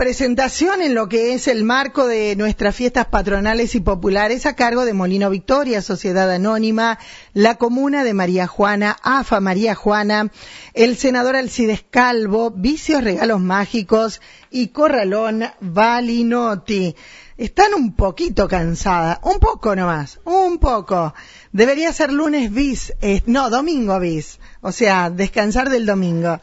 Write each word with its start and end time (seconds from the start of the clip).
presentación 0.00 0.80
en 0.80 0.94
lo 0.94 1.10
que 1.10 1.34
es 1.34 1.46
el 1.46 1.62
marco 1.62 2.06
de 2.06 2.34
nuestras 2.34 2.74
fiestas 2.74 3.08
patronales 3.08 3.74
y 3.74 3.80
populares 3.80 4.46
a 4.46 4.56
cargo 4.56 4.86
de 4.86 4.94
Molino 4.94 5.28
Victoria, 5.28 5.82
Sociedad 5.82 6.30
Anónima, 6.30 6.98
la 7.34 7.56
Comuna 7.56 8.02
de 8.02 8.14
María 8.14 8.46
Juana, 8.46 8.96
AFA 9.02 9.40
María 9.40 9.74
Juana, 9.74 10.32
el 10.72 10.96
senador 10.96 11.36
Alcides 11.36 11.84
Calvo, 11.90 12.50
Vicios 12.50 13.04
Regalos 13.04 13.42
Mágicos 13.42 14.22
y 14.50 14.68
Corralón 14.68 15.44
Valinotti. 15.60 16.96
Están 17.40 17.72
un 17.72 17.94
poquito 17.94 18.46
cansadas, 18.48 19.18
un 19.22 19.38
poco 19.38 19.74
nomás, 19.74 20.20
un 20.26 20.58
poco. 20.58 21.14
Debería 21.52 21.90
ser 21.90 22.12
lunes 22.12 22.52
bis, 22.52 22.92
eh, 23.00 23.22
no, 23.24 23.48
domingo 23.48 23.98
bis, 23.98 24.38
o 24.60 24.72
sea, 24.72 25.08
descansar 25.08 25.70
del 25.70 25.86
domingo. 25.86 26.38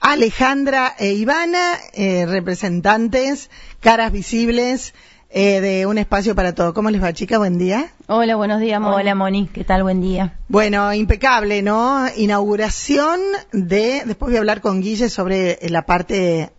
Alejandra 0.00 0.94
e 1.00 1.14
Ivana, 1.14 1.74
eh, 1.94 2.26
representantes, 2.26 3.50
caras 3.80 4.12
visibles 4.12 4.94
eh, 5.30 5.60
de 5.60 5.84
Un 5.86 5.98
Espacio 5.98 6.36
para 6.36 6.54
Todo. 6.54 6.74
¿Cómo 6.74 6.90
les 6.90 7.02
va, 7.02 7.12
chica? 7.12 7.38
Buen 7.38 7.58
día. 7.58 7.92
Hola, 8.06 8.36
buenos 8.36 8.60
días, 8.60 8.80
Moni. 8.80 8.94
Hola, 8.94 9.14
Moni. 9.16 9.48
¿Qué 9.52 9.64
tal? 9.64 9.82
Buen 9.82 10.00
día. 10.00 10.38
Bueno, 10.46 10.94
impecable, 10.94 11.60
¿no? 11.62 12.06
Inauguración 12.16 13.18
de, 13.50 14.04
después 14.06 14.30
voy 14.30 14.36
a 14.36 14.38
hablar 14.38 14.60
con 14.60 14.80
Guille 14.80 15.10
sobre 15.10 15.58
la 15.68 15.82
parte 15.82 16.52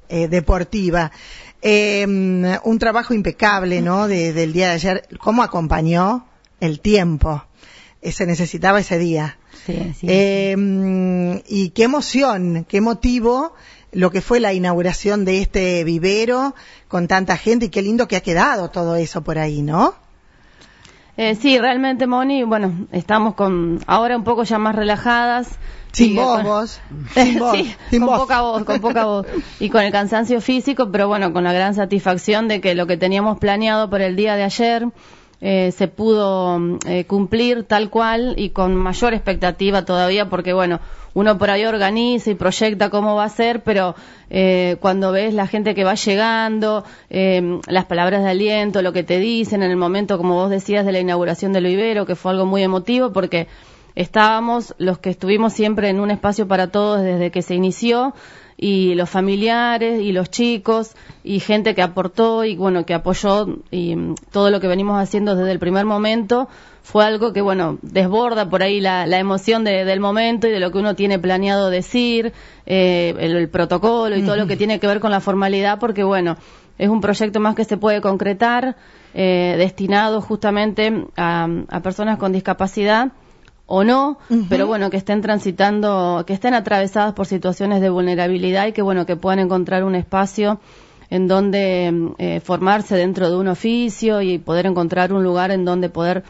eh, 1.61 2.05
un 2.05 2.79
trabajo 2.79 3.13
impecable, 3.13 3.81
¿no? 3.81 4.07
del 4.07 4.53
día 4.53 4.67
de 4.69 4.73
ayer. 4.73 5.07
¿Cómo 5.19 5.43
acompañó 5.43 6.27
el 6.59 6.79
tiempo? 6.79 7.43
se 8.11 8.25
necesitaba 8.25 8.79
ese 8.79 8.97
día. 8.97 9.37
Eh, 9.67 10.55
y 11.47 11.69
qué 11.71 11.83
emoción, 11.83 12.65
qué 12.69 12.79
motivo 12.79 13.53
lo 13.91 14.11
que 14.11 14.21
fue 14.21 14.39
la 14.39 14.53
inauguración 14.53 15.25
de 15.25 15.41
este 15.41 15.83
vivero 15.83 16.55
con 16.87 17.07
tanta 17.07 17.37
gente 17.37 17.65
y 17.65 17.69
qué 17.69 17.81
lindo 17.81 18.07
que 18.07 18.15
ha 18.15 18.21
quedado 18.21 18.69
todo 18.69 18.95
eso 18.95 19.23
por 19.23 19.39
ahí, 19.39 19.61
¿no? 19.61 19.95
Eh, 21.17 21.33
sí, 21.33 21.57
realmente, 21.57 22.05
Moni, 22.05 22.43
bueno, 22.43 22.87
estamos 22.91 23.33
con 23.33 23.79
ahora 23.87 24.15
un 24.15 24.23
poco 24.23 24.43
ya 24.43 24.59
más 24.59 24.75
relajadas. 24.75 25.57
Sin 25.91 26.15
voz, 26.15 26.79
Sin 27.15 27.39
voz. 27.39 27.57
con 27.89 28.05
poca 28.05 28.41
voz, 28.41 28.63
con 28.63 28.79
poca 28.79 29.05
voz. 29.05 29.25
Y 29.59 29.69
con 29.69 29.81
el 29.83 29.91
cansancio 29.91 30.41
físico, 30.41 30.91
pero 30.91 31.07
bueno, 31.07 31.33
con 31.33 31.43
la 31.43 31.53
gran 31.53 31.73
satisfacción 31.73 32.47
de 32.47 32.61
que 32.61 32.75
lo 32.75 32.85
que 32.85 32.97
teníamos 32.97 33.39
planeado 33.39 33.89
por 33.89 34.01
el 34.01 34.15
día 34.15 34.35
de 34.35 34.43
ayer, 34.43 34.87
eh, 35.41 35.71
se 35.75 35.87
pudo 35.87 36.59
eh, 36.87 37.05
cumplir 37.05 37.63
tal 37.63 37.89
cual 37.89 38.35
y 38.37 38.49
con 38.51 38.75
mayor 38.75 39.13
expectativa 39.13 39.85
todavía 39.85 40.29
porque 40.29 40.51
bueno 40.51 40.79
uno 41.17 41.39
por 41.39 41.49
ahí 41.49 41.65
organiza 41.65 42.29
y 42.29 42.35
proyecta 42.35 42.91
cómo 42.91 43.15
va 43.15 43.23
a 43.23 43.29
ser 43.29 43.63
pero 43.63 43.95
eh, 44.29 44.77
cuando 44.81 45.11
ves 45.11 45.33
la 45.33 45.47
gente 45.47 45.73
que 45.73 45.83
va 45.83 45.95
llegando 45.95 46.83
las 47.09 47.85
palabras 47.85 48.23
de 48.23 48.29
aliento 48.29 48.83
lo 48.83 48.93
que 48.93 49.03
te 49.03 49.17
dicen 49.17 49.63
en 49.63 49.71
el 49.71 49.77
momento 49.77 50.19
como 50.19 50.35
vos 50.35 50.51
decías 50.51 50.85
de 50.85 50.91
la 50.91 50.99
inauguración 50.99 51.53
del 51.53 51.65
vivero 51.65 52.05
que 52.05 52.15
fue 52.15 52.33
algo 52.33 52.45
muy 52.45 52.61
emotivo 52.61 53.11
porque 53.11 53.47
estábamos 53.97 54.75
los 54.77 54.99
que 54.99 55.09
estuvimos 55.09 55.53
siempre 55.53 55.89
en 55.89 55.99
un 55.99 56.11
espacio 56.11 56.47
para 56.47 56.67
todos 56.67 57.01
desde 57.01 57.31
que 57.31 57.41
se 57.41 57.55
inició 57.55 58.13
y 58.55 58.93
los 58.93 59.09
familiares 59.09 60.01
y 60.01 60.11
los 60.11 60.29
chicos 60.29 60.95
y 61.23 61.39
gente 61.39 61.73
que 61.73 61.81
aportó 61.81 62.43
y 62.43 62.55
bueno 62.55 62.85
que 62.85 62.93
apoyó 62.93 63.47
y 63.71 63.95
mm, 63.95 64.15
todo 64.31 64.51
lo 64.51 64.59
que 64.59 64.67
venimos 64.67 65.01
haciendo 65.01 65.35
desde 65.35 65.51
el 65.51 65.57
primer 65.57 65.85
momento. 65.85 66.47
Fue 66.83 67.03
algo 67.05 67.33
que 67.33 67.41
bueno 67.41 67.79
desborda 67.81 68.49
por 68.49 68.61
ahí 68.61 68.79
la, 68.79 69.05
emoción 69.17 69.63
del 69.63 69.99
momento 69.99 70.47
y 70.47 70.51
de 70.51 70.59
lo 70.59 70.71
que 70.71 70.77
uno 70.77 70.95
tiene 70.95 71.17
planeado 71.17 71.71
decir 71.71 72.33
eh, 72.67 73.15
el, 73.17 73.49
protocolo 73.49 74.15
y 74.15 74.21
todo 74.21 74.37
lo 74.37 74.47
que 74.47 74.57
tiene 74.57 74.79
que 74.79 74.87
ver 74.87 74.99
con 74.99 75.11
la 75.11 75.19
formalidad 75.19 75.79
porque 75.79 76.03
bueno 76.03 76.37
es 76.77 76.87
un 76.87 77.01
proyecto 77.01 77.39
más 77.39 77.55
que 77.55 77.65
se 77.65 77.77
puede 77.77 77.99
concretar 77.99 78.77
eh, 79.13 79.55
destinado 79.57 80.21
justamente 80.21 81.07
a, 81.17 81.47
a 81.67 81.79
personas 81.81 82.19
con 82.19 82.31
discapacidad 82.31 83.11
o 83.67 83.83
no, 83.83 84.17
pero 84.49 84.65
bueno, 84.65 84.89
que 84.89 84.95
estén 84.95 85.21
transitando, 85.21 86.23
que 86.25 86.33
estén 86.33 86.53
atravesadas 86.53 87.13
por 87.13 87.27
situaciones 87.27 87.81
de 87.81 87.89
vulnerabilidad 87.89 88.67
y 88.67 88.71
que 88.71 88.81
bueno, 88.81 89.05
que 89.05 89.17
puedan 89.17 89.39
encontrar 89.39 89.83
un 89.83 89.93
espacio 89.93 90.59
en 91.09 91.27
donde 91.27 92.13
eh, 92.17 92.39
formarse 92.39 92.95
dentro 92.95 93.29
de 93.29 93.35
un 93.35 93.49
oficio 93.49 94.21
y 94.21 94.37
poder 94.39 94.65
encontrar 94.65 95.11
un 95.11 95.21
lugar 95.21 95.51
en 95.51 95.65
donde 95.65 95.89
poder 95.89 96.23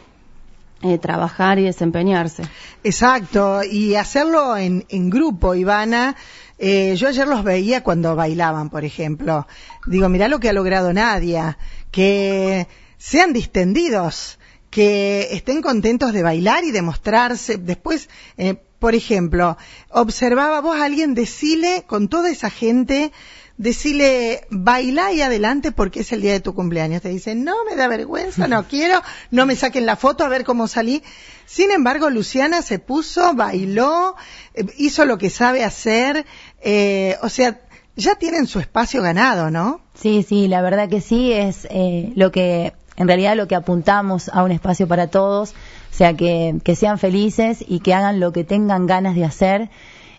eh, 0.82 0.98
trabajar 0.98 1.60
y 1.60 1.64
desempeñarse. 1.64 2.42
Exacto, 2.82 3.62
y 3.62 3.94
hacerlo 3.94 4.56
en, 4.56 4.84
en 4.88 5.08
grupo, 5.08 5.54
Ivana. 5.54 6.16
Eh, 6.58 6.96
yo 6.96 7.06
ayer 7.06 7.28
los 7.28 7.44
veía 7.44 7.84
cuando 7.84 8.16
bailaban, 8.16 8.68
por 8.68 8.84
ejemplo. 8.84 9.46
Digo, 9.86 10.08
mirá 10.08 10.26
lo 10.26 10.40
que 10.40 10.48
ha 10.48 10.52
logrado 10.52 10.92
Nadia, 10.92 11.56
que 11.92 12.66
sean 12.96 13.32
distendidos 13.32 14.37
que 14.78 15.30
estén 15.32 15.60
contentos 15.60 16.12
de 16.12 16.22
bailar 16.22 16.62
y 16.62 16.70
de 16.70 16.82
mostrarse. 16.82 17.56
Después, 17.56 18.08
eh, 18.36 18.54
por 18.78 18.94
ejemplo, 18.94 19.58
observaba 19.90 20.60
vos 20.60 20.78
a 20.78 20.84
alguien, 20.84 21.14
decile 21.14 21.82
con 21.88 22.06
toda 22.06 22.30
esa 22.30 22.48
gente, 22.48 23.10
decile, 23.56 24.46
baila 24.50 25.12
y 25.12 25.20
adelante 25.20 25.72
porque 25.72 26.02
es 26.02 26.12
el 26.12 26.22
día 26.22 26.30
de 26.30 26.38
tu 26.38 26.54
cumpleaños. 26.54 27.02
Te 27.02 27.08
dicen, 27.08 27.42
no, 27.42 27.56
me 27.68 27.74
da 27.74 27.88
vergüenza, 27.88 28.46
no 28.46 28.68
quiero, 28.68 29.02
no 29.32 29.46
me 29.46 29.56
saquen 29.56 29.84
la 29.84 29.96
foto 29.96 30.24
a 30.24 30.28
ver 30.28 30.44
cómo 30.44 30.68
salí. 30.68 31.02
Sin 31.44 31.72
embargo, 31.72 32.08
Luciana 32.08 32.62
se 32.62 32.78
puso, 32.78 33.34
bailó, 33.34 34.14
eh, 34.54 34.64
hizo 34.76 35.06
lo 35.06 35.18
que 35.18 35.28
sabe 35.28 35.64
hacer, 35.64 36.24
eh, 36.62 37.16
o 37.22 37.28
sea, 37.28 37.60
ya 37.96 38.14
tienen 38.14 38.46
su 38.46 38.60
espacio 38.60 39.02
ganado, 39.02 39.50
¿no? 39.50 39.80
Sí, 40.00 40.22
sí, 40.22 40.46
la 40.46 40.62
verdad 40.62 40.88
que 40.88 41.00
sí, 41.00 41.32
es 41.32 41.66
lo 42.14 42.30
que 42.30 42.74
en 42.98 43.06
realidad 43.06 43.36
lo 43.36 43.46
que 43.46 43.54
apuntamos 43.54 44.28
a 44.28 44.42
un 44.42 44.50
espacio 44.50 44.88
para 44.88 45.06
todos, 45.06 45.52
o 45.52 45.94
sea, 45.94 46.14
que, 46.14 46.60
sean 46.76 46.98
felices 46.98 47.64
y 47.66 47.78
que 47.80 47.94
hagan 47.94 48.20
lo 48.20 48.32
que 48.32 48.44
tengan 48.44 48.86
ganas 48.86 49.14
de 49.14 49.24
hacer. 49.24 49.70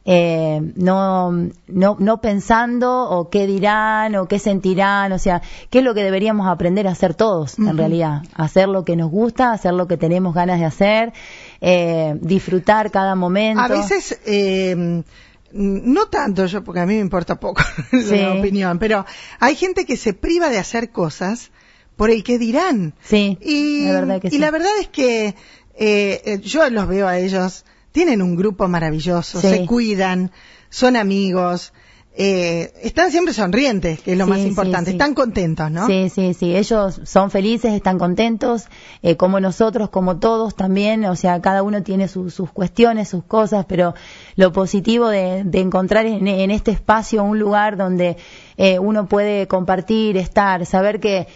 Eh, 0.06 0.62
no, 0.76 1.30
no, 1.68 1.98
no 2.00 2.22
pensando 2.22 3.10
o 3.10 3.30
qué 3.30 3.46
dirán 3.46 4.16
o 4.16 4.28
qué 4.28 4.40
sentirán, 4.40 5.12
o 5.12 5.20
sea, 5.20 5.42
qué 5.70 5.80
es 5.80 5.84
lo 5.84 5.94
que 5.94 6.04
deberíamos 6.04 6.48
aprender 6.48 6.88
a 6.88 6.92
hacer 6.92 7.14
todos, 7.14 7.60
en 7.60 7.78
realidad, 7.78 8.24
hacer 8.34 8.70
lo 8.70 8.86
que 8.86 8.96
nos 8.96 9.12
gusta, 9.12 9.52
hacer 9.52 9.74
lo 9.74 9.88
que 9.88 9.98
tenemos 9.98 10.34
ganas 10.34 10.60
de 10.60 10.66
hacer, 10.66 11.14
eh, 11.60 12.18
disfrutar 12.22 12.92
cada 12.92 13.14
momento. 13.14 13.62
A 13.62 13.68
veces, 13.68 14.20
eh, 14.26 15.04
no 15.52 16.06
tanto 16.06 16.46
yo, 16.46 16.64
porque 16.64 16.80
a 16.80 16.86
mí 16.86 16.94
me 16.96 17.02
importa 17.02 17.40
poco 17.40 17.62
la 17.92 18.34
opinión, 18.34 18.80
pero 18.80 19.06
hay 19.40 19.56
gente 19.56 19.86
que 19.86 19.98
se 19.98 20.14
priva 20.14 20.50
de 20.50 20.58
hacer 20.58 20.92
cosas 20.92 21.52
por 22.00 22.12
el 22.12 22.24
que 22.24 22.40
dirán. 22.40 22.94
Sí, 23.04 23.38
y 23.42 23.84
la 23.84 24.00
verdad, 24.00 24.22
que 24.22 24.30
y 24.32 24.38
la 24.38 24.52
verdad 24.52 24.72
es 24.80 24.88
que 24.88 25.36
eh, 25.76 26.22
eh, 26.24 26.40
yo 26.42 26.70
los 26.70 26.88
veo 26.88 27.10
a 27.10 27.18
ellos, 27.18 27.66
tienen 27.92 28.22
un 28.22 28.38
grupo 28.38 28.70
maravilloso, 28.70 29.42
se 29.42 29.66
cuidan, 29.66 30.32
son 30.70 30.96
amigos, 30.96 31.74
eh, 32.22 32.74
están 32.82 33.12
siempre 33.12 33.34
sonrientes, 33.34 34.02
que 34.02 34.12
es 34.12 34.18
lo 34.18 34.28
más 34.28 34.40
importante, 34.40 34.92
están 34.92 35.14
contentos, 35.14 35.72
¿no? 35.72 35.88
Sí, 35.88 36.10
sí, 36.10 36.34
sí, 36.34 36.54
ellos 36.54 37.00
son 37.06 37.32
felices, 37.32 37.72
están 37.72 37.98
contentos, 37.98 38.68
eh, 39.02 39.16
como 39.16 39.40
nosotros, 39.40 39.90
como 39.90 40.20
todos 40.20 40.54
también, 40.54 41.06
o 41.06 41.16
sea, 41.16 41.40
cada 41.40 41.64
uno 41.64 41.82
tiene 41.82 42.10
sus 42.10 42.34
cuestiones, 42.52 43.08
sus 43.08 43.24
cosas, 43.24 43.66
pero 43.70 43.94
lo 44.36 44.52
positivo 44.52 45.08
de, 45.08 45.46
encontrar 45.54 46.08
en, 46.08 46.52
este 46.52 46.72
espacio 46.72 47.24
un 47.24 47.40
lugar 47.40 47.78
donde 47.78 48.18
eh, 48.58 48.80
uno 48.80 49.08
puede 49.08 49.48
compartir, 49.48 50.18
estar, 50.18 50.66
saber 50.66 51.00
que, 51.00 51.28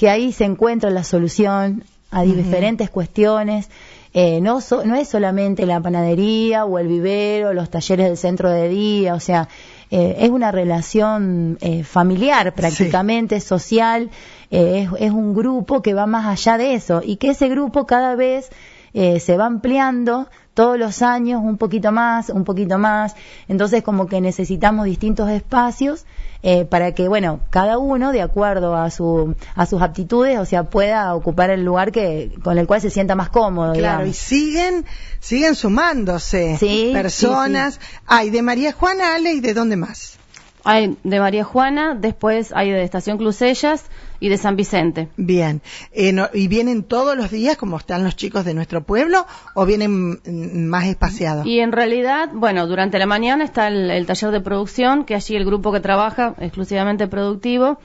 que 0.00 0.08
ahí 0.08 0.32
se 0.32 0.44
encuentra 0.46 0.88
la 0.88 1.04
solución. 1.04 1.84
A 2.10 2.22
diferentes 2.22 2.90
cuestiones. 2.90 3.68
Eh, 4.14 4.40
no, 4.40 4.58
no 4.84 4.94
es 4.96 5.08
solamente 5.08 5.64
la 5.66 5.78
panadería 5.80 6.64
o 6.64 6.78
el 6.78 6.88
vivero, 6.88 7.52
los 7.52 7.70
talleres 7.70 8.06
del 8.06 8.16
centro 8.16 8.50
de 8.50 8.68
día, 8.68 9.14
o 9.14 9.20
sea, 9.20 9.48
eh, 9.92 10.16
es 10.18 10.30
una 10.30 10.50
relación 10.50 11.56
eh, 11.60 11.84
familiar 11.84 12.52
prácticamente, 12.52 13.38
social, 13.38 14.10
es, 14.50 14.88
es, 14.98 15.10
un 15.12 15.34
grupo 15.34 15.82
que 15.82 15.94
va 15.94 16.06
más 16.06 16.26
allá 16.26 16.58
de 16.58 16.74
eso 16.74 17.02
y 17.04 17.14
que 17.16 17.30
ese 17.30 17.48
grupo 17.48 17.86
cada 17.86 18.16
vez 18.16 18.50
se 18.92 19.36
va 19.36 19.46
ampliando 19.46 20.28
todos 20.54 20.78
los 20.78 21.00
años 21.02 21.40
un 21.42 21.56
poquito 21.56 21.92
más, 21.92 22.28
un 22.28 22.44
poquito 22.44 22.78
más, 22.78 23.14
entonces 23.48 23.82
como 23.82 24.06
que 24.06 24.20
necesitamos 24.20 24.84
distintos 24.84 25.30
espacios 25.30 26.04
eh, 26.42 26.64
para 26.64 26.92
que, 26.92 27.06
bueno, 27.06 27.40
cada 27.50 27.76
uno, 27.76 28.12
de 28.12 28.22
acuerdo 28.22 28.74
a, 28.74 28.90
su, 28.90 29.34
a 29.54 29.66
sus 29.66 29.82
aptitudes, 29.82 30.38
o 30.38 30.46
sea, 30.46 30.64
pueda 30.64 31.14
ocupar 31.14 31.50
el 31.50 31.64
lugar 31.64 31.92
que, 31.92 32.32
con 32.42 32.58
el 32.58 32.66
cual 32.66 32.80
se 32.80 32.88
sienta 32.88 33.14
más 33.14 33.28
cómodo. 33.28 33.74
Claro, 33.74 34.06
y 34.06 34.14
siguen, 34.14 34.86
siguen 35.18 35.54
sumándose 35.54 36.58
personas. 36.92 37.78
Hay 38.06 38.30
de 38.30 38.40
María 38.40 38.72
Juana, 38.72 39.14
Ale, 39.14 39.34
¿y 39.34 39.40
de 39.40 39.52
dónde 39.52 39.76
más? 39.76 40.19
Hay 40.64 40.96
de 41.02 41.20
María 41.20 41.44
Juana, 41.44 41.94
después 41.94 42.52
hay 42.54 42.70
de 42.70 42.82
Estación 42.82 43.18
Clusellas 43.18 43.84
y 44.20 44.28
de 44.28 44.36
San 44.36 44.56
Vicente. 44.56 45.08
Bien. 45.16 45.62
Eh, 45.92 46.14
¿Y 46.34 46.48
vienen 46.48 46.82
todos 46.82 47.16
los 47.16 47.30
días 47.30 47.56
como 47.56 47.78
están 47.78 48.04
los 48.04 48.16
chicos 48.16 48.44
de 48.44 48.54
nuestro 48.54 48.82
pueblo 48.82 49.26
o 49.54 49.66
vienen 49.66 50.12
mm, 50.12 50.66
más 50.68 50.86
espaciados? 50.86 51.46
Y 51.46 51.60
en 51.60 51.72
realidad, 51.72 52.28
bueno, 52.32 52.66
durante 52.66 52.98
la 52.98 53.06
mañana 53.06 53.44
está 53.44 53.68
el, 53.68 54.06
taller 54.06 54.30
de 54.30 54.40
producción, 54.40 55.04
que 55.04 55.14
allí 55.14 55.36
el 55.36 55.44
grupo 55.44 55.72
que 55.72 55.80
trabaja 55.80 56.34
exclusivamente 56.38 57.08
productivo, 57.08 57.78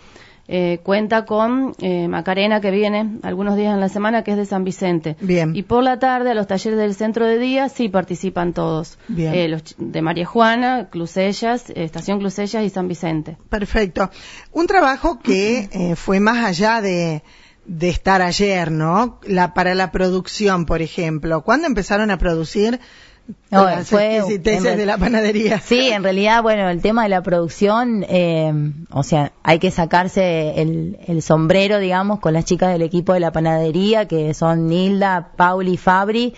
eh, 0.47 0.79
cuenta 0.83 1.25
con 1.25 1.75
eh, 1.79 2.07
Macarena 2.07 2.61
que 2.61 2.71
viene 2.71 3.17
algunos 3.23 3.55
días 3.55 3.73
en 3.73 3.79
la 3.79 3.89
semana 3.89 4.23
que 4.23 4.31
es 4.31 4.37
de 4.37 4.45
San 4.45 4.63
Vicente. 4.63 5.15
Bien. 5.21 5.55
Y 5.55 5.63
por 5.63 5.83
la 5.83 5.99
tarde 5.99 6.31
a 6.31 6.33
los 6.35 6.47
talleres 6.47 6.77
del 6.77 6.93
centro 6.93 7.25
de 7.25 7.39
día 7.39 7.69
sí 7.69 7.89
participan 7.89 8.53
todos. 8.53 8.97
Bien. 9.07 9.33
Eh, 9.33 9.47
los 9.47 9.63
de 9.77 10.01
María 10.01 10.25
Juana, 10.25 10.89
Clusellas, 10.89 11.69
Estación 11.69 12.19
Clusellas 12.19 12.63
y 12.63 12.69
San 12.69 12.87
Vicente. 12.87 13.37
Perfecto. 13.49 14.09
Un 14.51 14.67
trabajo 14.67 15.19
que 15.19 15.93
fue 15.95 16.19
más 16.19 16.45
allá 16.45 16.81
de, 16.81 17.23
de 17.65 17.89
estar 17.89 18.21
ayer, 18.21 18.71
¿no? 18.71 19.19
La, 19.23 19.53
para 19.53 19.75
la 19.75 19.91
producción, 19.91 20.65
por 20.65 20.81
ejemplo. 20.81 21.41
¿Cuándo 21.41 21.67
empezaron 21.67 22.11
a 22.11 22.17
producir? 22.17 22.79
No, 23.49 23.67
fue 23.85 24.21
de 24.39 24.85
la 24.85 24.97
panadería. 24.97 25.59
Sí, 25.59 25.89
en 25.89 26.03
realidad, 26.03 26.43
bueno, 26.43 26.69
el 26.69 26.81
tema 26.81 27.03
de 27.03 27.09
la 27.09 27.23
producción, 27.23 28.05
eh, 28.07 28.53
o 28.91 29.03
sea, 29.03 29.31
hay 29.43 29.59
que 29.59 29.71
sacarse 29.71 30.61
el, 30.61 31.21
sombrero, 31.21 31.79
digamos, 31.79 32.19
con 32.19 32.33
las 32.33 32.45
chicas 32.45 32.71
del 32.71 32.81
equipo 32.81 33.13
de 33.13 33.19
la 33.19 33.31
panadería, 33.31 34.07
que 34.07 34.33
son 34.33 34.67
Nilda, 34.67 35.31
Pauli 35.35 35.73
y 35.73 35.77
Fabri. 35.77 36.33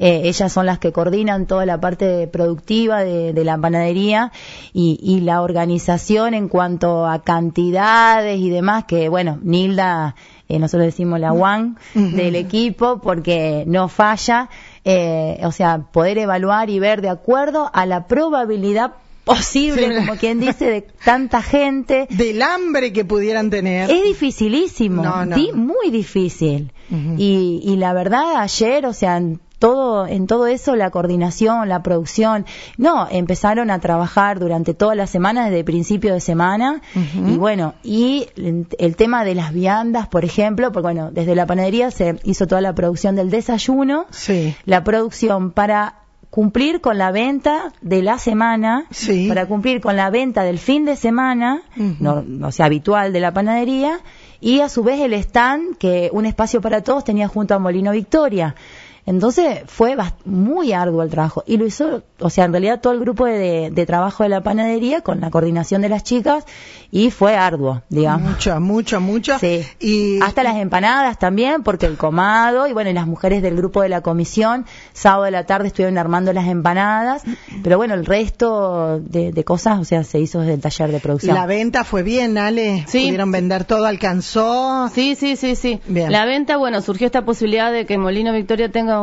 Eh, 0.00 0.22
ellas 0.24 0.52
son 0.52 0.66
las 0.66 0.78
que 0.78 0.92
coordinan 0.92 1.46
toda 1.46 1.66
la 1.66 1.80
parte 1.80 2.28
productiva 2.28 3.02
de, 3.02 3.32
la 3.44 3.58
panadería 3.58 4.30
y, 4.72 5.20
la 5.22 5.42
organización 5.42 6.34
en 6.34 6.48
cuanto 6.48 7.04
a 7.04 7.22
cantidades 7.22 8.38
y 8.38 8.48
demás, 8.48 8.84
que 8.84 9.08
bueno, 9.08 9.40
Nilda, 9.42 10.14
eh, 10.48 10.60
nosotros 10.60 10.86
decimos 10.86 11.18
la 11.18 11.32
one 11.32 11.74
del 11.94 12.36
equipo 12.36 13.00
porque 13.00 13.64
no 13.66 13.88
falla 13.88 14.48
eh, 14.90 15.40
o 15.42 15.52
sea, 15.52 15.82
poder 15.92 16.16
evaluar 16.16 16.70
y 16.70 16.78
ver 16.78 17.02
de 17.02 17.10
acuerdo 17.10 17.70
a 17.74 17.84
la 17.84 18.06
probabilidad 18.06 18.94
posible, 19.24 19.94
como 19.94 20.16
quien 20.16 20.40
dice, 20.40 20.64
de 20.64 20.80
tanta 20.80 21.42
gente. 21.42 22.06
Del 22.08 22.40
hambre 22.40 22.90
que 22.94 23.04
pudieran 23.04 23.50
tener. 23.50 23.90
Es 23.90 24.02
dificilísimo, 24.02 25.02
muy 25.52 25.90
difícil. 25.90 26.72
y, 27.18 27.60
y 27.62 27.76
la 27.76 27.92
verdad, 27.92 28.36
ayer, 28.38 28.86
o 28.86 28.94
sea, 28.94 29.20
todo, 29.58 30.06
en 30.06 30.26
todo 30.26 30.46
eso, 30.46 30.76
la 30.76 30.90
coordinación, 30.90 31.68
la 31.68 31.82
producción, 31.82 32.46
no, 32.76 33.08
empezaron 33.10 33.70
a 33.70 33.80
trabajar 33.80 34.38
durante 34.38 34.74
toda 34.74 34.94
la 34.94 35.06
semana, 35.06 35.46
desde 35.46 35.64
principio 35.64 36.14
de 36.14 36.20
semana, 36.20 36.80
y 36.94 37.36
bueno, 37.36 37.74
y 37.82 38.28
el 38.36 38.96
tema 38.96 39.24
de 39.24 39.34
las 39.34 39.52
viandas, 39.52 40.08
por 40.08 40.24
ejemplo, 40.24 40.72
porque 40.72 40.84
bueno, 40.84 41.10
desde 41.10 41.34
la 41.34 41.46
panadería 41.46 41.90
se 41.90 42.18
hizo 42.24 42.46
toda 42.46 42.60
la 42.60 42.74
producción 42.74 43.16
del 43.16 43.30
desayuno, 43.30 44.06
sí. 44.10 44.54
la 44.64 44.84
producción 44.84 45.50
para 45.50 45.96
cumplir 46.30 46.80
con 46.80 46.98
la 46.98 47.10
venta 47.10 47.72
de 47.80 48.02
la 48.02 48.18
semana, 48.18 48.86
para 49.28 49.46
cumplir 49.46 49.80
con 49.80 49.96
la 49.96 50.10
venta 50.10 50.44
del 50.44 50.58
fin 50.58 50.84
de 50.84 50.94
semana, 50.94 51.62
no, 51.76 52.24
o 52.46 52.52
sea, 52.52 52.66
habitual 52.66 53.12
de 53.12 53.20
la 53.20 53.32
panadería, 53.32 54.00
y 54.40 54.60
a 54.60 54.68
su 54.68 54.84
vez 54.84 55.00
el 55.00 55.14
stand 55.14 55.78
que 55.78 56.10
un 56.12 56.26
espacio 56.26 56.60
para 56.60 56.82
todos 56.82 57.04
tenía 57.04 57.26
junto 57.28 57.54
a 57.54 57.58
Molino 57.58 57.90
Victoria. 57.92 58.54
Entonces 59.06 59.60
fue 59.66 59.96
muy 60.24 60.72
arduo 60.72 61.02
el 61.02 61.10
trabajo 61.10 61.42
y 61.46 61.56
lo 61.56 61.66
hizo, 61.66 62.02
o 62.18 62.30
sea, 62.30 62.44
en 62.44 62.52
realidad 62.52 62.80
todo 62.80 62.92
el 62.92 63.00
grupo 63.00 63.24
de, 63.24 63.84
trabajo 63.86 64.22
de 64.22 64.28
la 64.28 64.42
panadería 64.42 65.00
con 65.00 65.20
la 65.20 65.30
coordinación 65.30 65.80
de 65.80 65.88
las 65.88 66.04
chicas 66.04 66.44
y 66.90 67.10
fue 67.10 67.36
arduo, 67.36 67.82
digamos. 67.88 68.32
Mucho, 68.32 68.60
mucho, 68.60 69.00
mucho. 69.00 69.38
Sí. 69.38 69.64
Y 69.80 70.20
hasta 70.22 70.42
las 70.42 70.56
empanadas 70.56 71.18
también, 71.18 71.62
porque 71.62 71.86
el 71.86 71.96
comado 71.96 72.66
y 72.66 72.72
bueno, 72.72 72.90
y 72.90 72.92
las 72.92 73.06
mujeres 73.06 73.42
del 73.42 73.56
grupo 73.56 73.82
de 73.82 73.88
la 73.88 74.02
comisión, 74.02 74.66
sábado 74.92 75.24
de 75.24 75.30
la 75.30 75.46
tarde 75.46 75.68
estuvieron 75.68 75.96
armando 75.96 76.32
las 76.32 76.46
empanadas, 76.46 77.22
pero 77.62 77.78
bueno, 77.78 77.94
el 77.94 78.04
resto 78.04 79.00
de, 79.00 79.44
cosas, 79.44 79.78
o 79.78 79.84
sea, 79.84 80.04
se 80.04 80.20
hizo 80.20 80.40
desde 80.40 80.54
el 80.54 80.60
taller 80.60 80.92
de 80.92 81.00
producción. 81.00 81.34
La 81.34 81.46
venta 81.46 81.84
fue 81.84 82.02
bien, 82.02 82.36
Ale. 82.36 82.84
Sí. 82.86 83.04
Pudieron 83.06 83.32
vender 83.32 83.64
todo, 83.64 83.86
alcanzó. 83.86 84.90
Sí, 84.92 85.14
sí, 85.14 85.36
sí, 85.36 85.56
sí. 85.56 85.80
La 85.88 86.26
venta, 86.26 86.56
bueno, 86.56 86.82
surgió 86.82 87.06
esta 87.06 87.24
posibilidad 87.24 87.72
de 87.72 87.86
que 87.86 87.96
Molino 87.96 88.32
Victoria 88.32 88.70
tenga 88.70 88.97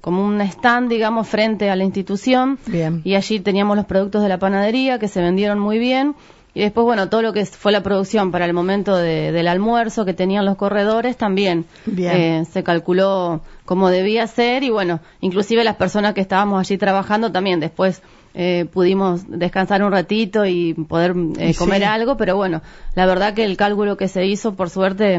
como 0.00 0.24
un 0.24 0.40
stand, 0.40 0.88
digamos, 0.90 1.28
frente 1.28 1.70
a 1.70 1.76
la 1.76 1.84
institución. 1.84 2.58
Y 3.04 3.14
allí 3.14 3.40
teníamos 3.40 3.76
los 3.76 3.86
productos 3.86 4.22
de 4.22 4.28
la 4.28 4.38
panadería 4.38 4.98
que 4.98 5.08
se 5.08 5.20
vendieron 5.20 5.58
muy 5.58 5.78
bien. 5.78 6.14
Y 6.54 6.60
después, 6.60 6.84
bueno, 6.84 7.08
todo 7.08 7.22
lo 7.22 7.32
que 7.32 7.46
fue 7.46 7.72
la 7.72 7.82
producción 7.82 8.30
para 8.30 8.44
el 8.44 8.52
momento 8.52 8.94
del 8.96 9.48
almuerzo 9.48 10.04
que 10.04 10.12
tenían 10.12 10.44
los 10.44 10.56
corredores 10.56 11.16
también 11.16 11.64
eh, 11.96 12.44
se 12.50 12.62
calculó 12.62 13.40
como 13.64 13.88
debía 13.88 14.26
ser 14.26 14.62
y 14.62 14.68
bueno, 14.68 15.00
inclusive 15.22 15.64
las 15.64 15.76
personas 15.76 16.12
que 16.12 16.20
estábamos 16.20 16.60
allí 16.60 16.76
trabajando 16.76 17.32
también 17.32 17.58
después 17.58 18.02
eh, 18.34 18.66
pudimos 18.70 19.24
descansar 19.30 19.82
un 19.82 19.92
ratito 19.92 20.44
y 20.44 20.74
poder 20.74 21.14
eh, 21.38 21.54
comer 21.54 21.84
algo, 21.84 22.18
pero 22.18 22.36
bueno, 22.36 22.60
la 22.94 23.06
verdad 23.06 23.32
que 23.32 23.44
el 23.44 23.56
cálculo 23.56 23.96
que 23.96 24.08
se 24.08 24.26
hizo, 24.26 24.54
por 24.54 24.68
suerte, 24.68 25.18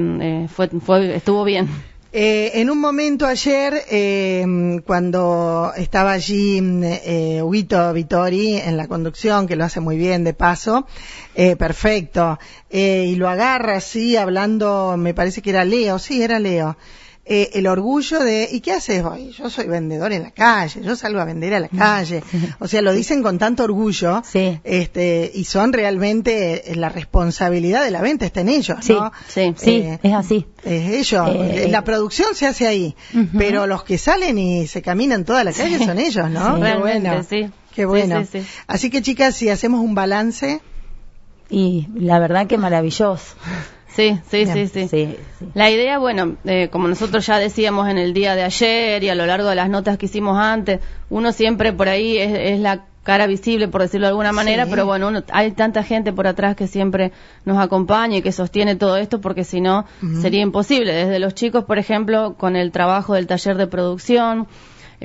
fue, 0.49 0.67
fue, 0.67 1.15
estuvo 1.15 1.43
bien. 1.43 1.67
Eh, 2.15 2.61
en 2.61 2.69
un 2.69 2.79
momento 2.79 3.25
ayer, 3.25 3.85
eh, 3.89 4.45
cuando 4.85 5.73
estaba 5.75 6.11
allí 6.11 6.61
eh, 6.61 7.41
Huito 7.41 7.91
Vittori 7.91 8.57
en 8.57 8.77
la 8.77 8.87
conducción, 8.87 9.47
que 9.47 9.55
lo 9.55 9.63
hace 9.63 9.79
muy 9.79 9.97
bien 9.97 10.23
de 10.23 10.35
paso, 10.35 10.85
eh, 11.33 11.55
perfecto, 11.55 12.37
eh, 12.69 13.05
y 13.07 13.15
lo 13.15 13.29
agarra 13.29 13.77
así 13.77 14.15
hablando, 14.15 14.95
me 14.95 15.15
parece 15.15 15.41
que 15.41 15.49
era 15.49 15.65
Leo, 15.65 15.97
sí, 15.97 16.21
era 16.21 16.37
Leo, 16.37 16.77
eh, 17.25 17.51
el 17.53 17.67
orgullo 17.67 18.19
de, 18.19 18.49
¿y 18.51 18.59
qué 18.59 18.73
haces 18.73 19.03
hoy? 19.03 19.31
Yo 19.31 19.49
soy 19.49 19.67
vendedor 19.67 20.11
en 20.11 20.23
la 20.23 20.31
calle, 20.31 20.81
yo 20.83 20.95
salgo 20.97 21.21
a 21.21 21.25
vender 21.25 21.53
a 21.53 21.59
la 21.61 21.69
calle. 21.69 22.21
O 22.59 22.67
sea, 22.67 22.81
lo 22.81 22.91
dicen 22.93 23.23
con 23.23 23.39
tanto 23.39 23.63
orgullo, 23.63 24.21
sí. 24.25 24.59
este, 24.63 25.31
y 25.33 25.45
son 25.45 25.71
realmente, 25.73 26.71
eh, 26.71 26.75
la 26.75 26.89
responsabilidad 26.89 27.83
de 27.83 27.91
la 27.91 28.01
venta 28.01 28.25
está 28.25 28.41
en 28.41 28.49
ellos, 28.49 28.77
¿no? 28.89 29.11
Sí, 29.27 29.53
sí, 29.55 29.71
eh, 29.71 29.99
es 30.03 30.13
así. 30.13 30.45
Es 30.63 31.11
ellos. 31.11 31.29
la 31.69 31.83
producción 31.83 32.35
se 32.35 32.47
hace 32.47 32.67
ahí, 32.67 32.95
pero 33.37 33.67
los 33.67 33.83
que 33.83 33.97
salen 33.97 34.37
y 34.37 34.67
se 34.67 34.81
caminan 34.81 35.23
toda 35.23 35.43
la 35.43 35.53
calle 35.53 35.77
son 35.79 35.99
ellos, 35.99 36.29
¿no? 36.29 36.59
Qué 36.61 36.75
bueno. 36.75 37.23
Sí. 37.23 37.49
Qué 37.73 37.85
bueno. 37.85 38.23
Así 38.67 38.89
que 38.89 39.01
chicas, 39.01 39.35
si 39.35 39.49
hacemos 39.49 39.81
un 39.81 39.95
balance. 39.95 40.61
Y 41.49 41.87
la 41.95 42.19
verdad 42.19 42.47
que 42.47 42.57
maravilloso. 42.57 43.35
Sí, 43.95 44.19
sí, 44.27 44.45
sí, 44.47 44.87
sí, 44.87 45.17
La 45.53 45.69
idea, 45.69 45.99
bueno, 45.99 46.35
eh, 46.45 46.69
como 46.71 46.87
nosotros 46.87 47.27
ya 47.27 47.37
decíamos 47.37 47.87
en 47.89 47.99
el 47.99 48.13
día 48.13 48.35
de 48.35 48.41
ayer 48.41 49.03
y 49.03 49.09
a 49.09 49.15
lo 49.15 49.27
largo 49.27 49.49
de 49.49 49.55
las 49.55 49.69
notas 49.69 49.99
que 49.99 50.07
hicimos 50.07 50.37
antes, 50.37 50.79
uno 51.11 51.31
siempre 51.31 51.73
por 51.73 51.89
ahí 51.89 52.17
es, 52.17 52.59
la 52.59 52.85
cara 53.03 53.27
visible, 53.27 53.67
por 53.67 53.81
decirlo 53.81 54.07
de 54.07 54.11
alguna 54.11 54.31
manera, 54.31 54.65
pero 54.65 54.85
bueno, 54.85 55.11
hay 55.31 55.51
tanta 55.51 55.83
gente 55.83 56.11
por 56.11 56.25
atrás 56.25 56.55
que 56.55 56.67
siempre 56.67 57.11
nos 57.45 57.59
acompaña 57.59 58.17
y 58.17 58.21
que 58.21 58.31
sostiene 58.31 58.75
todo 58.75 58.97
esto, 58.97 59.21
porque 59.21 59.43
si 59.43 59.61
no, 59.61 59.85
sería 60.21 60.41
imposible. 60.41 60.93
Desde 60.93 61.19
los 61.19 61.35
chicos, 61.35 61.65
por 61.65 61.77
ejemplo, 61.77 62.35
con 62.35 62.55
el 62.55 62.71
trabajo 62.71 63.13
del 63.13 63.27
taller 63.27 63.57
de 63.57 63.67
producción, 63.67 64.47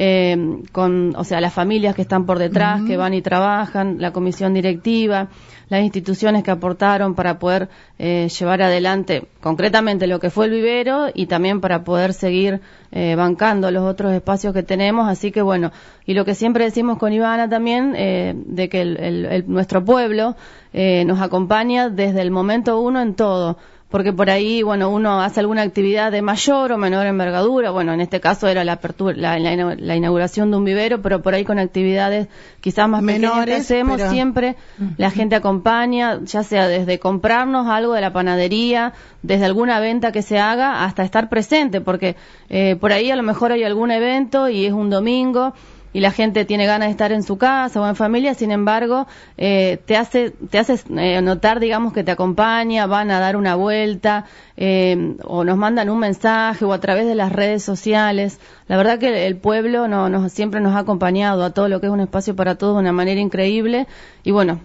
eh, 0.01 0.63
con, 0.71 1.17
o 1.17 1.25
sea, 1.25 1.41
las 1.41 1.53
familias 1.53 1.97
que 1.97 2.03
están 2.03 2.25
por 2.25 2.39
detrás, 2.39 2.83
que 2.83 2.97
van 2.97 3.15
y 3.15 3.21
trabajan, 3.21 3.97
la 3.99 4.13
comisión 4.13 4.55
directiva, 4.55 5.27
las 5.69 5.83
instituciones 5.83 6.45
que 6.45 6.53
aportaron 6.53 7.17
para 7.17 7.41
poder 7.41 7.69
eh, 7.99 8.29
llevar 8.29 8.63
adelante 8.63 9.25
concretamente 9.41 10.07
lo 10.07 10.21
que 10.21 10.31
fue 10.31 10.47
el 10.47 10.53
vivero 10.53 11.09
y 11.13 11.27
también 11.27 11.61
para 11.61 11.83
poder 11.83 12.13
seguir 12.13 12.61
eh, 12.93 13.17
bancando 13.17 13.73
los 13.73 13.83
otros 13.83 14.13
espacios 14.13 14.55
que 14.55 14.63
tenemos. 14.63 15.09
Así 15.09 15.33
que 15.33 15.43
bueno, 15.43 15.73
y 16.07 16.15
lo 16.15 16.25
que 16.25 16.37
siempre 16.37 16.65
decimos 16.65 16.97
con 16.99 17.13
Ivana 17.13 17.49
también, 17.49 17.95
eh, 17.97 18.35
de 18.37 18.69
que 18.69 18.81
el, 18.83 19.45
nuestro 19.49 19.85
pueblo 19.85 20.37
eh, 20.73 21.05
nos 21.07 21.21
acompaña 21.21 21.89
desde 21.89 22.23
el 22.23 22.31
momento 22.31 22.81
uno 22.81 23.03
en 23.03 23.15
todo 23.15 23.59
porque 23.91 24.13
por 24.13 24.29
ahí, 24.29 24.63
bueno, 24.63 24.91
uno 24.91 25.23
hace 25.23 25.41
alguna 25.41 25.63
actividad 25.63 26.13
de 26.13 26.21
mayor 26.21 26.73
o 26.73 26.79
menor 26.79 27.07
envergadura, 27.07 27.71
bueno, 27.71 27.95
en 27.95 28.03
este 28.03 28.21
caso 28.21 28.47
era 28.47 28.63
la 28.63 28.73
apertura, 28.75 29.15
la, 29.17 29.97
inauguración 29.97 30.51
de 30.51 30.59
un 30.59 30.65
vivero, 30.65 31.01
pero 31.01 31.23
por 31.23 31.35
ahí 31.35 31.45
con 31.45 31.59
actividades 31.59 32.29
quizás 32.61 32.87
más 32.87 33.03
menores 33.03 33.47
que 33.47 33.61
hacemos, 33.63 34.03
siempre 34.03 34.57
la 34.99 35.11
gente 35.11 35.37
acompaña, 35.37 36.21
ya 36.23 36.43
sea 36.43 36.69
desde 36.69 36.99
comprarnos 36.99 37.67
algo 37.69 37.95
de 37.95 38.03
la 38.03 38.13
panadería, 38.13 38.93
desde 39.23 39.47
alguna 39.47 39.81
venta 39.81 40.13
que 40.13 40.21
se 40.21 40.39
haga, 40.39 40.85
hasta 40.85 41.03
estar 41.03 41.31
presente, 41.31 41.81
porque 41.81 42.17
eh, 42.51 42.77
por 42.77 42.93
ahí 42.93 43.11
a 43.11 43.17
lo 43.17 43.23
mejor 43.23 43.53
hay 43.53 43.65
algún 43.65 43.91
evento 43.91 44.51
y 44.51 44.67
es 44.67 44.73
un 44.75 44.91
domingo, 44.91 45.55
y 45.93 46.01
la 46.01 46.11
gente 46.11 46.45
tiene 46.45 46.67
ganas 46.67 46.89
de 46.89 46.91
estar 46.93 47.13
en 47.13 47.23
su 47.23 47.39
casa 47.39 47.81
o 47.81 47.89
en 47.89 47.97
familia, 47.97 48.35
sin 48.35 48.51
embargo, 48.51 49.07
eh, 49.37 49.79
te 49.87 49.97
hace, 49.97 50.31
te 50.31 50.59
hace 50.59 50.79
eh, 50.97 51.21
notar, 51.23 51.61
digamos, 51.61 51.93
que 51.93 52.05
te 52.05 52.11
acompaña, 52.11 52.87
van 52.87 53.11
a 53.11 53.21
dar 53.21 53.37
una 53.37 53.55
vuelta, 53.55 54.27
eh, 54.57 55.17
o 55.25 55.45
nos 55.45 55.57
mandan 55.57 55.89
un 55.89 55.99
mensaje, 55.99 56.65
o 56.65 56.73
a 56.73 56.81
través 56.81 57.07
de 57.07 57.15
las 57.15 57.33
redes 57.33 57.63
sociales. 57.63 58.39
La 58.67 58.77
verdad 58.77 58.99
que 58.99 59.27
el 59.27 59.37
pueblo 59.37 59.89
no, 59.89 60.09
nos, 60.09 60.33
siempre 60.33 60.61
nos 60.61 60.75
ha 60.75 60.81
acompañado 60.81 61.45
a 61.45 61.51
todo 61.51 61.69
lo 61.69 61.81
que 61.81 61.87
es 61.87 61.93
un 61.93 62.01
espacio 62.01 62.37
para 62.37 62.57
todos 62.57 62.75
de 62.75 62.81
una 62.81 62.93
manera 62.93 63.21
increíble, 63.21 63.87
y 64.25 64.31
bueno, 64.31 64.61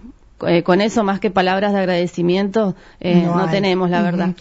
con 0.64 0.82
eso 0.82 1.04
más 1.04 1.20
que 1.20 1.30
palabras 1.30 1.72
de 1.72 1.78
agradecimiento 1.78 2.74
no, 3.00 3.48
tenemos, 3.50 3.88
la 3.88 4.02
verdad. 4.02 4.34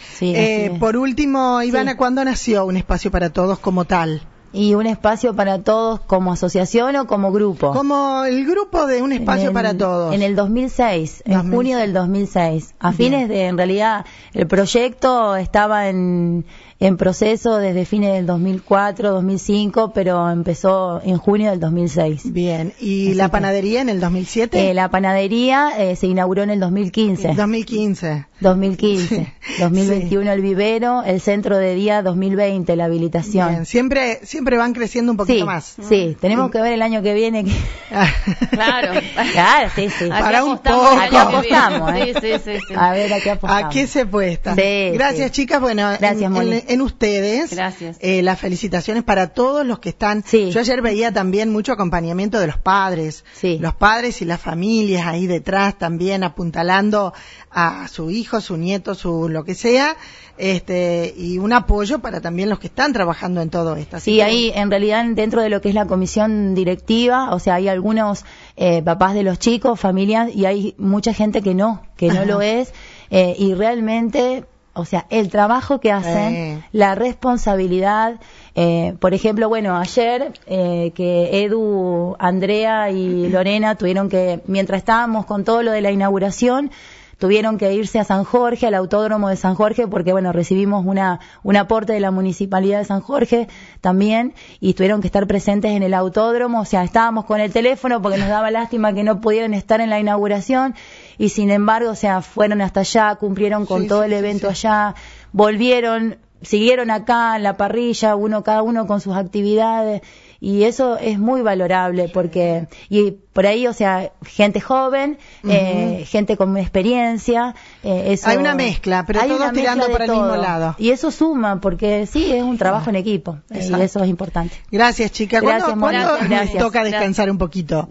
por 0.80 0.98
último, 0.98 1.62
Ivana, 1.62 1.96
¿cuándo 1.96 2.26
nació 2.26 2.66
un 2.66 2.76
espacio 2.76 3.10
para 3.10 3.30
todos 3.30 3.60
como 3.60 3.86
tal? 3.86 4.22
Y 4.54 4.76
un 4.76 4.86
espacio 4.86 5.36
para 5.36 5.64
todos 5.64 6.00
como 6.02 6.32
asociación 6.32 6.96
o 6.96 7.08
como 7.08 7.32
grupo. 7.32 7.72
Como 7.72 8.24
el 8.26 8.46
grupo 8.46 8.86
de 8.86 9.02
un 9.02 9.12
espacio 9.12 9.52
para 9.52 9.76
todos. 9.76 10.14
En 10.14 10.22
el 10.22 10.36
2006, 10.36 11.24
en 11.26 11.52
junio 11.52 11.80
del 11.80 11.94
2006. 11.94 12.76
A 12.80 12.94
fines 12.94 13.28
de, 13.30 13.48
en 13.48 13.58
realidad, 13.58 14.06
el 14.34 14.48
proyecto 14.48 15.36
estaba 15.36 15.90
en, 15.90 16.46
en 16.80 16.98
proceso 16.98 17.58
desde 17.58 17.86
fines 17.86 18.14
del 18.14 18.26
2004, 18.26 19.12
2005, 19.12 19.94
pero 19.94 20.30
empezó 20.30 21.02
en 21.04 21.18
junio 21.18 21.52
del 21.52 21.60
2006. 21.62 22.34
Bien, 22.34 22.74
¿y 22.80 23.14
la 23.14 23.30
panadería 23.30 23.82
en 23.82 23.88
el 23.88 24.00
2007? 24.00 24.70
Eh, 24.70 24.74
la 24.74 24.90
panadería 24.90 25.72
eh, 25.78 25.96
se 25.96 26.08
inauguró 26.08 26.44
en 26.44 26.50
el 26.50 26.60
2015. 26.60 27.36
2015. 27.36 28.26
2015. 28.42 29.34
2021 29.60 30.32
el 30.32 30.42
vivero, 30.42 31.04
el 31.04 31.22
centro 31.22 31.58
de 31.58 31.74
día 31.74 32.02
2020 32.02 32.76
la 32.76 32.86
habilitación. 32.86 33.50
Bien, 33.50 33.66
siempre 33.66 34.20
siempre 34.24 34.43
van 34.44 34.74
creciendo 34.74 35.12
un 35.12 35.18
poquito 35.18 35.46
más. 35.46 35.76
Sí, 35.88 36.18
tenemos 36.20 36.52
que 36.52 36.62
ver 36.62 36.74
el 36.74 36.82
año 36.82 37.02
que 37.02 37.14
viene. 37.14 37.46
claro. 38.52 39.00
claro, 39.32 39.70
sí, 39.76 39.90
sí. 39.90 40.10
Para 40.10 40.44
un 40.44 40.58
poco. 40.58 40.98
Aquí 41.00 41.16
apostamos, 41.16 41.94
¿eh? 41.94 42.14
sí, 42.22 42.32
sí, 42.44 42.60
sí, 42.68 42.74
A 42.76 42.92
ver, 42.92 43.14
aquí 43.14 43.30
apostamos. 43.30 43.66
¿A 43.66 43.70
qué 43.70 43.88
se 43.88 44.06
puesta? 44.06 44.56
Gracias, 44.56 45.32
chicas. 45.32 45.62
Bueno, 45.62 45.90
Gracias, 46.00 46.32
en, 46.36 46.64
en, 46.68 46.82
ustedes. 46.82 47.52
Gracias. 47.52 47.98
Eh, 48.00 48.22
las 48.22 48.40
felicitaciones 48.40 49.04
para 49.04 49.28
todos 49.28 49.66
los 49.66 49.80
que 49.80 49.90
están. 49.90 50.24
Yo 50.24 50.60
ayer 50.60 50.82
veía 50.82 51.12
también 51.12 51.52
mucho 51.52 51.72
acompañamiento 51.74 52.40
de 52.40 52.48
los 52.48 52.58
padres. 52.58 53.24
Sí. 53.34 53.58
Los 53.60 53.76
padres 53.76 54.22
y 54.22 54.26
las 54.26 54.42
familias 54.42 55.08
ahí 55.08 55.28
detrás 55.28 55.78
también 55.78 56.24
apuntalando 56.24 57.14
a 57.52 57.88
su 57.88 58.10
hijo, 58.10 58.42
su 58.42 58.58
nieto, 58.58 58.96
su 58.96 59.30
lo 59.30 59.44
que 59.44 59.56
sea, 59.56 59.96
este, 60.38 61.14
y 61.16 61.38
un 61.38 61.54
apoyo 61.54 62.00
para 62.00 62.22
también 62.22 62.50
los 62.50 62.60
que 62.60 62.68
están 62.68 62.94
trabajando 62.94 63.42
en 63.42 63.50
todo 63.50 63.76
esto. 63.76 64.00
sí, 64.00 64.22
ahí 64.34 64.52
en 64.56 64.70
realidad 64.70 65.06
dentro 65.10 65.42
de 65.42 65.50
lo 65.50 65.62
que 65.62 65.70
es 65.70 65.76
la 65.76 65.86
comisión 65.86 66.56
directiva, 66.56 67.34
o 67.34 67.40
sea, 67.40 67.56
hay 67.56 67.68
algunos 67.68 68.26
eh, 68.56 68.82
papás 68.82 69.14
de 69.14 69.24
los 69.24 69.40
chicos, 69.40 69.80
familias, 69.80 70.34
y 70.34 70.46
hay 70.46 70.76
mucha 70.78 71.14
gente 71.14 71.42
que 71.42 71.54
no, 71.54 71.82
que 71.96 72.08
no 72.08 72.26
lo 72.26 72.42
es, 72.42 72.74
eh, 73.10 73.36
y 73.38 73.54
realmente 73.54 74.46
o 74.76 74.86
sea, 74.86 75.06
el 75.12 75.30
trabajo 75.30 75.80
que 75.80 75.92
hacen, 75.92 76.64
la 76.72 76.96
responsabilidad. 76.96 78.20
Eh, 78.56 78.96
por 79.00 79.14
ejemplo, 79.14 79.48
bueno, 79.48 79.78
ayer 79.78 80.34
eh, 80.48 80.92
que 80.96 81.44
Edu, 81.44 82.16
Andrea 82.18 82.90
y 82.90 83.30
Lorena 83.30 83.76
tuvieron 83.76 84.10
que, 84.10 84.42
mientras 84.48 84.80
estábamos 84.80 85.28
con 85.28 85.44
todo 85.44 85.62
lo 85.62 85.72
de 85.72 85.82
la 85.82 85.92
inauguración, 85.92 86.72
tuvieron 87.18 87.58
que 87.58 87.74
irse 87.74 88.00
a 88.00 88.04
San 88.04 88.24
Jorge, 88.24 88.68
al 88.68 88.74
autódromo 88.74 89.30
de 89.30 89.36
San 89.36 89.56
Jorge, 89.56 89.88
porque 89.88 90.12
bueno, 90.12 90.32
recibimos 90.32 90.86
una, 90.86 91.20
un 91.44 91.56
aporte 91.56 91.94
de 91.94 92.00
la 92.00 92.12
municipalidad 92.12 92.80
de 92.80 92.86
San 92.86 93.02
Jorge 93.02 93.48
también, 93.82 94.34
y 94.60 94.74
tuvieron 94.74 95.02
que 95.02 95.08
estar 95.08 95.28
presentes 95.28 95.72
en 95.72 95.84
el 95.84 95.94
autódromo, 95.94 96.62
o 96.62 96.66
sea, 96.66 96.84
estábamos 96.84 97.26
con 97.26 97.40
el 97.40 97.52
teléfono 97.52 98.02
porque 98.02 98.18
nos 98.18 98.30
daba 98.30 98.52
lástima 98.52 98.94
que 98.94 99.04
no 99.04 99.22
pudieran 99.22 99.54
estar 99.54 99.82
en 99.82 99.90
la 99.90 100.00
inauguración, 100.00 100.76
y 101.18 101.30
sin 101.30 101.52
embargo, 101.52 101.92
o 101.92 101.96
sea, 101.96 102.22
fueron 102.22 102.62
hasta 102.62 102.82
allá, 102.82 103.16
cumplieron 103.16 103.66
con 103.66 103.88
todo 103.88 104.04
el 104.04 104.14
evento 104.14 104.50
allá, 104.50 104.96
volvieron, 105.32 106.18
siguieron 106.42 106.92
acá 106.92 107.36
en 107.36 107.44
la 107.44 107.58
parrilla, 107.58 108.16
uno 108.16 108.44
cada 108.44 108.62
uno 108.62 108.88
con 108.88 109.02
sus 109.02 109.16
actividades 109.16 110.02
y 110.44 110.66
eso 110.66 110.98
es 110.98 111.20
muy 111.20 111.42
valorable 111.42 112.10
porque 112.10 112.68
y 112.90 113.12
por 113.12 113.48
ahí 113.48 113.66
o 113.66 113.72
sea 113.72 114.12
gente 114.26 114.60
joven 114.60 115.18
eh, 115.48 116.04
gente 116.06 116.36
con 116.36 116.58
experiencia 116.58 117.56
eh, 117.82 118.08
eso, 118.08 118.28
hay 118.28 118.36
una 118.36 118.54
mezcla 118.54 119.06
pero 119.06 119.22
todos 119.22 119.54
tirando 119.54 119.90
para 119.90 120.04
el 120.04 120.12
mismo 120.12 120.36
lado. 120.36 120.76
Y 120.78 120.90
eso 120.90 121.12
suma 121.12 121.62
porque 121.62 122.08
sí 122.08 122.34
es 122.34 122.44
un 122.44 122.58
trabajo 122.58 122.90
en 122.90 122.98
equipo 122.98 123.38
y 123.50 123.60
eso 123.60 124.04
es 124.04 124.10
importante. 124.10 124.54
Gracias 124.70 125.14
chica. 125.14 125.40
¿Cuándo, 125.40 125.78
gracias, 125.78 126.62
toca 126.62 126.84
descansar 126.84 127.32
un 127.32 127.38
poquito 127.38 127.88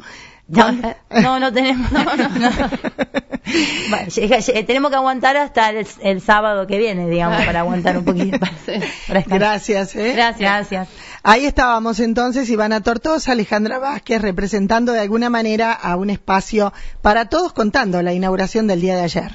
no, 0.52 0.70
no, 1.40 1.52
tenemos. 1.52 1.90
tenemos 4.66 4.90
que 4.90 4.96
aguantar 4.96 5.36
hasta 5.36 5.70
el, 5.70 6.20
sábado 6.20 6.66
que 6.66 6.78
viene, 6.78 7.08
digamos, 7.08 7.44
para 7.44 7.60
aguantar 7.60 7.98
un 7.98 8.04
poquito. 8.04 8.38
Gracias, 9.26 9.94
¿eh? 9.96 10.12
Gracias. 10.12 10.38
Gracias. 10.38 10.88
Ahí 11.24 11.46
estábamos 11.46 12.00
entonces, 12.00 12.50
Ivana 12.50 12.80
Tortosa, 12.80 13.30
Alejandra 13.30 13.78
Vázquez, 13.78 14.20
representando 14.20 14.90
de 14.90 14.98
alguna 14.98 15.30
manera 15.30 15.72
a 15.72 15.94
un 15.94 16.10
espacio 16.10 16.72
para 17.00 17.26
todos 17.28 17.52
contando 17.52 18.02
la 18.02 18.12
inauguración 18.12 18.66
del 18.66 18.80
día 18.80 18.96
de 18.96 19.02
ayer. 19.02 19.30